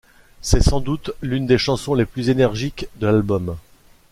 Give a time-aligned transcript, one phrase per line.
[0.41, 3.55] C'est sans doute l'une des chansons les plus énergiques de l'album.